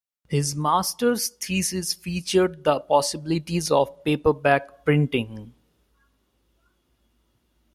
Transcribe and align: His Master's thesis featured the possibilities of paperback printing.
His 0.27 0.55
Master's 0.55 1.27
thesis 1.29 1.93
featured 1.93 2.63
the 2.63 2.79
possibilities 2.79 3.69
of 3.69 4.03
paperback 4.03 4.83
printing. 4.83 5.53